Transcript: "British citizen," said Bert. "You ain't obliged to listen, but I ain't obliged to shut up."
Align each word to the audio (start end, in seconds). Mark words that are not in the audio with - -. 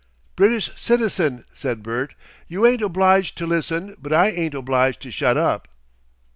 "British 0.35 0.71
citizen," 0.75 1.45
said 1.53 1.83
Bert. 1.83 2.15
"You 2.47 2.65
ain't 2.65 2.81
obliged 2.81 3.37
to 3.37 3.45
listen, 3.45 3.95
but 4.01 4.11
I 4.11 4.29
ain't 4.31 4.55
obliged 4.55 4.99
to 5.03 5.11
shut 5.11 5.37
up." 5.37 5.67